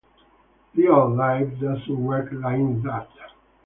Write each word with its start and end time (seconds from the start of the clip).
Real 0.73 1.13
life 1.15 1.59
doesn't 1.59 1.87
work 2.03 2.29
like 2.31 2.81
that. 2.81 3.07